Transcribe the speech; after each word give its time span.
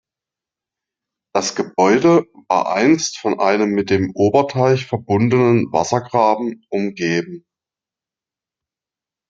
Das 1.31 1.53
Gebäude 1.53 2.25
war 2.49 2.73
einst 2.73 3.19
von 3.19 3.39
einem 3.39 3.69
mit 3.69 3.91
dem 3.91 4.13
Oberteich 4.15 4.87
verbundenen 4.87 5.71
Wassergraben 5.71 6.65
umgeben. 6.71 7.45